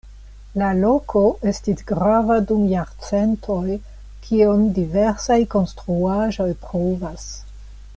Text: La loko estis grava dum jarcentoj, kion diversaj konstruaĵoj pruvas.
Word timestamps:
La 0.59 0.69
loko 0.77 1.21
estis 1.51 1.83
grava 1.91 2.37
dum 2.53 2.63
jarcentoj, 2.71 3.77
kion 4.25 4.67
diversaj 4.81 5.41
konstruaĵoj 5.57 6.51
pruvas. 6.69 7.29